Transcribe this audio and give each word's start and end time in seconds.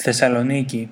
Θεσσαλονίκη. 0.00 0.90